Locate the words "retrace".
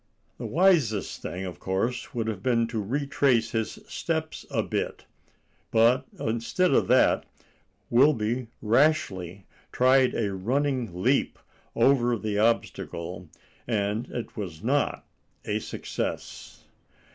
2.81-3.51